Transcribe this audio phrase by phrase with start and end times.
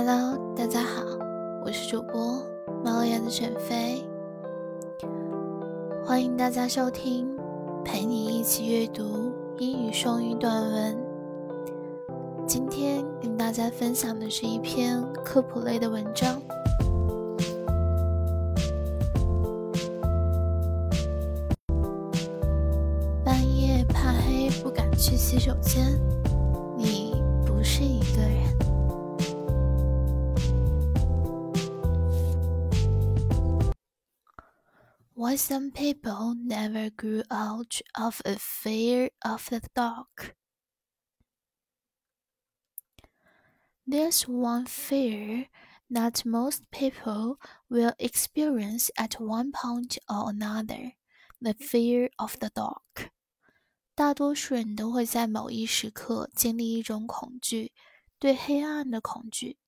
[0.00, 1.02] Hello，大家好，
[1.64, 2.40] 我是主播
[2.84, 4.00] 猫眼的选妃，
[6.04, 7.28] 欢迎大家收听，
[7.84, 10.96] 陪你一起阅读英语双语短文。
[12.46, 16.40] 今天跟大家分享的是一篇科普类的文章。
[23.24, 26.00] 半夜怕黑不敢去洗手间，
[26.76, 28.57] 你不是一个人。
[35.27, 40.35] Why some people never grew out of a fear of the dark.
[43.85, 45.47] There's one fear
[45.89, 47.37] that most people
[47.69, 50.93] will experience at one point or another
[51.39, 53.11] the fear of the dark.
[53.95, 57.71] 大多数人都会在某一时刻经历一种恐惧，
[58.17, 59.59] 对黑暗的恐惧。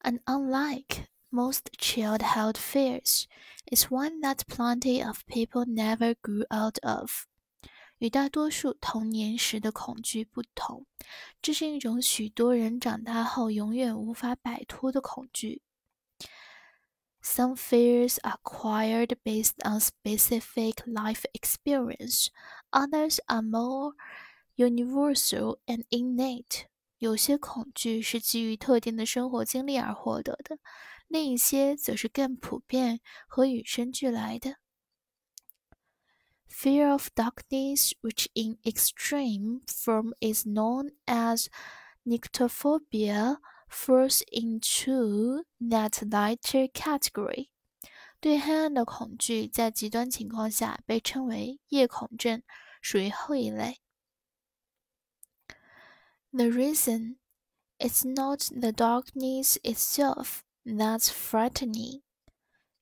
[0.00, 3.26] And unlike most childhood fears
[3.70, 7.26] is one that plenty of people never grew out of。
[7.98, 10.86] 与大多数童年时的恐惧不同，
[11.42, 15.62] 这是一种许多人长大后永远无法摆脱的恐惧。
[17.22, 22.28] Some fears are acquired based on specific life experience.
[22.70, 23.92] Others are more
[24.56, 26.64] universal and innate.
[26.96, 30.58] 有些恐惧是基于特定的生活经历而获得的，
[31.08, 34.56] 另一些则是更普遍和与生俱来的。
[36.48, 41.46] Fear of darkness, which in extreme form is known as
[42.04, 47.50] nyctophobia, falls into that lighter category.
[48.20, 52.42] 对黑暗的恐惧，在极端情况下被称为夜恐症，
[52.82, 53.80] 属于后一类。
[56.32, 57.16] The reason
[57.78, 62.02] it's not the darkness itself that's frightening.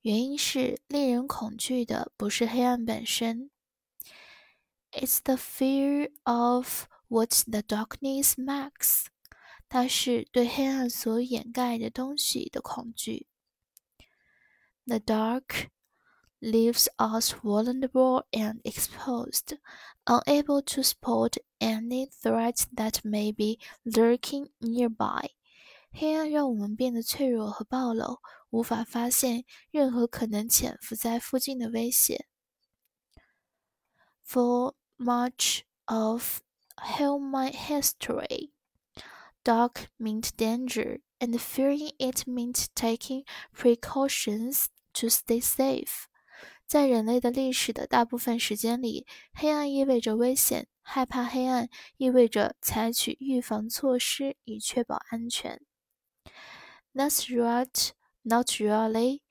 [0.02, 3.51] 原因是令人恐惧的不是黑暗本身，
[4.92, 9.06] It's the fear of what the darkness makes。
[9.68, 13.27] 它是对黑暗所掩盖的东西的恐惧。
[14.86, 15.68] The dark
[16.40, 19.58] leaves us vulnerable and exposed,
[20.06, 25.33] unable to spot any threat that may be lurking nearby.
[25.95, 32.26] 黑暗让我们变得脆弱和暴露，无法发现任何可能潜伏在附近的威胁。
[34.26, 36.39] For much of
[36.77, 38.52] human history,
[39.43, 43.25] dark meant danger, and fearing it meant taking
[43.55, 46.05] precautions to stay safe.
[46.65, 55.61] 在人类的历史的大部分时间里，黑暗意味着危险，害怕黑暗意味着采取预防措施以确保安全。
[56.95, 57.92] That's right,
[58.24, 59.23] not really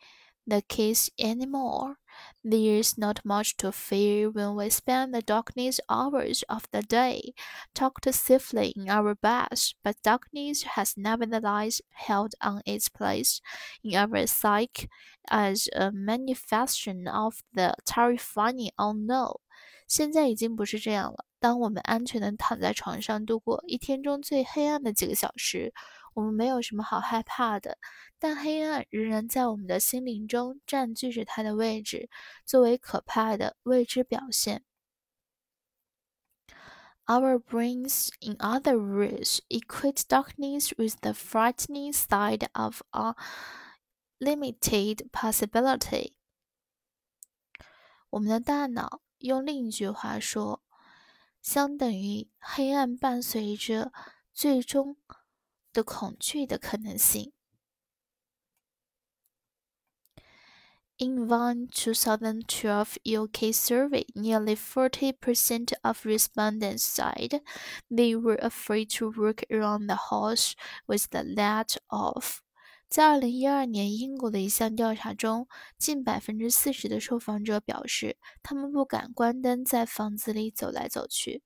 [0.45, 1.97] the case anymore.
[2.43, 7.33] There's not much to fear when we spend the darkness hours of the day
[7.75, 13.41] tucked safely in our beds, but darkness has nevertheless held on its place
[13.83, 14.87] in our psyche
[15.29, 19.35] as a manifestation of the terrifying unknown.
[19.87, 21.25] 现在已经不是这样了。
[21.39, 25.73] 当我们安全地躺在床上度过一天中最黑暗的几个小时，
[26.13, 27.77] 我们没有什么好害怕的，
[28.17, 32.09] 但黑暗仍然在我们的心灵中占据着它的位置，
[32.45, 34.63] 作为可怕的未知表现。
[37.05, 43.15] Our brains, in other words, equate darkness with the frightening side of a
[44.19, 46.15] limited possibility.
[48.09, 50.61] 我们的大脑用另一句话说，
[51.41, 53.93] 相等于黑暗伴随着
[54.33, 54.97] 最终。
[55.73, 57.33] 的恐惧的可能性。
[60.99, 67.43] In one 2012 UK survey, nearly 40% of respondents said
[67.87, 70.53] they were afraid to work around the house
[70.87, 72.39] with the light off.
[72.89, 75.47] 在二零一二年英国的一项调查中，
[75.77, 81.43] 近百分之四十的受访者表示，他们不敢关灯在房子里走来走去。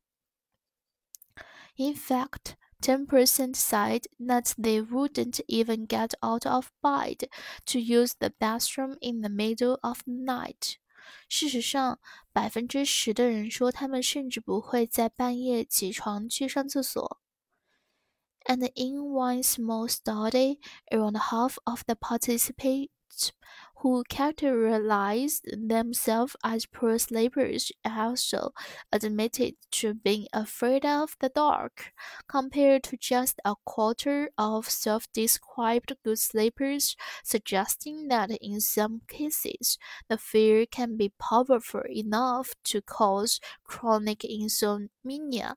[1.75, 7.29] In fact, 10% said that they wouldn't even get out of bed
[7.65, 10.77] to use the bathroom in the middle of the night.
[11.27, 11.99] 事实上，
[12.33, 17.21] 百分之十的人说他们甚至不会在半夜起床去上厕所。
[18.45, 20.59] And in one small study,
[20.89, 23.29] around half of the participants
[23.80, 28.50] who characterized themselves as pro sleepers also
[28.92, 31.92] admitted to being afraid of the dark,
[32.28, 39.78] compared to just a quarter of self described good sleepers, suggesting that in some cases
[40.08, 45.56] the fear can be powerful enough to cause chronic insomnia.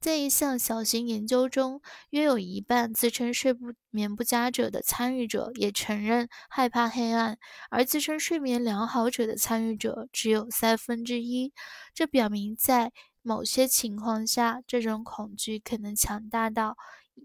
[0.00, 7.38] 在一项小型研究中，约有一半自称睡不眠不佳者的参与者也承认害怕黑暗，
[7.70, 11.52] 而自称睡眠良好者的参与者只有三分之一。
[11.92, 16.76] 这表明，在某些情况下，这种恐惧可能强大到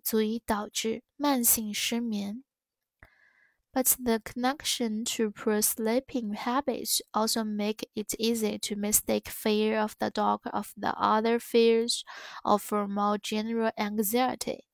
[0.03, 2.43] 足以导致慢性失眠。
[3.72, 10.10] But the connection to poor sleeping habits also make it easy to mistake fear of the
[10.10, 12.02] dark of the other fears
[12.44, 14.64] or for more general anxiety.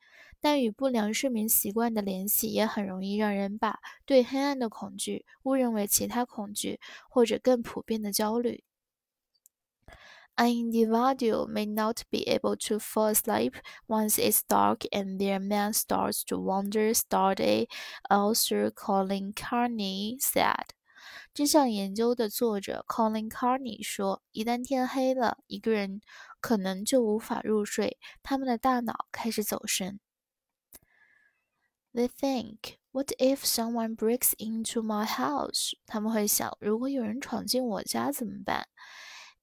[0.41, 8.65] 但与不良睡眠习惯的联系也很容易让人把对黑暗的恐惧误认为其他恐惧或者更普遍的焦虑。
[10.37, 13.55] an individual may not be able to fall asleep
[13.87, 17.69] once it's dark and their mind starts to wander, started
[18.11, 20.71] author Colin Carney said.
[21.35, 26.01] 这项研究的作者 Colin Carney 说：“一旦天黑了，一个人
[26.41, 29.99] 可能就无法入睡，他们的大脑开始走神。”
[31.95, 38.69] They think, "What if someone breaks into my house?" 他们会想，如果有人闯进我家怎么办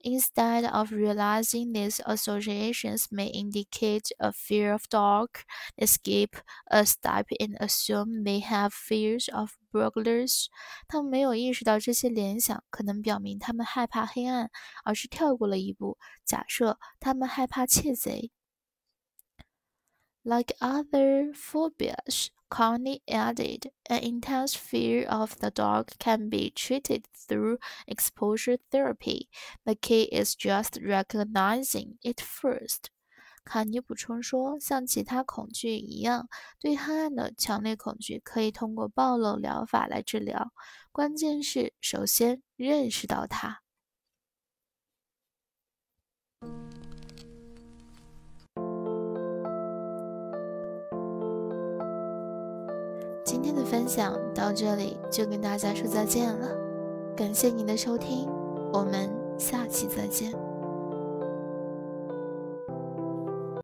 [0.03, 5.43] ？Instead of realizing these associations may indicate a fear of dark,
[5.75, 6.37] they skip
[6.71, 10.47] a step and assume they have fears of burglars.
[10.87, 14.49] 他们没有意识到这些联想可能表明他们害怕黑暗，
[14.85, 18.31] 而是跳过了一步，假设他们害怕窃贼。
[20.23, 27.58] Like other phobias, Carney added, an intense fear of the dark can be treated through
[27.88, 29.28] exposure therapy.
[29.64, 32.90] The key is just recognizing it first.
[33.44, 36.28] 坎尼补充说，像其他恐惧一样，
[36.60, 40.52] 对黑暗的强烈恐惧可以通过暴露疗法来治疗。
[40.92, 43.63] 关键是首先认识到它。
[53.24, 56.46] 今天的分享到这里就跟大家说再见了，
[57.16, 58.28] 感谢您的收听，
[58.70, 60.30] 我们下期再见。